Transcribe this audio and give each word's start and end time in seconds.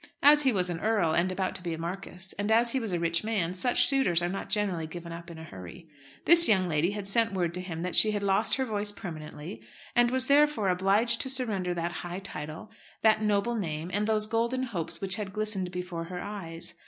As 0.23 0.41
he 0.41 0.51
was 0.51 0.71
an 0.71 0.79
earl, 0.79 1.13
and 1.13 1.31
about 1.31 1.53
to 1.53 1.61
be 1.61 1.75
a 1.75 1.77
marquis, 1.77 2.33
and 2.39 2.51
as 2.51 2.71
he 2.71 2.79
was 2.79 2.91
a 2.91 2.97
rich 2.99 3.23
man, 3.23 3.53
such 3.53 3.85
suitors 3.85 4.19
are 4.23 4.29
not 4.29 4.49
generally 4.49 4.87
given 4.87 5.11
up 5.11 5.29
in 5.29 5.37
a 5.37 5.43
hurry. 5.43 5.87
This 6.25 6.47
young 6.47 6.67
lady 6.67 6.93
had 6.93 7.05
sent 7.05 7.33
word 7.33 7.53
to 7.53 7.61
him 7.61 7.81
that 7.83 7.95
she 7.95 8.09
had 8.09 8.23
lost 8.23 8.55
her 8.55 8.65
voice 8.65 8.91
permanently 8.91 9.61
and 9.95 10.09
was 10.09 10.25
therefore 10.25 10.69
obliged 10.69 11.21
to 11.21 11.29
surrender 11.29 11.75
that 11.75 11.91
high 12.01 12.17
title, 12.17 12.71
that 13.03 13.21
noble 13.21 13.53
name, 13.53 13.91
and 13.93 14.07
those 14.07 14.25
golden 14.25 14.63
hopes 14.63 15.01
which 15.01 15.17
had 15.17 15.33
glistened 15.33 15.69
before 15.69 16.05
her 16.05 16.19
eyes. 16.19 16.73